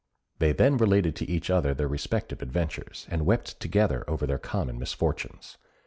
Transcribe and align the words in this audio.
They 0.39 0.51
then 0.51 0.77
related 0.77 1.15
to 1.17 1.29
each 1.29 1.51
other 1.51 1.75
their 1.75 1.87
respective 1.87 2.41
adventures, 2.41 3.05
and 3.11 3.23
wept 3.23 3.59
together 3.59 4.03
over 4.09 4.25
their 4.25 4.39
common 4.39 4.79
misfortunes. 4.79 5.59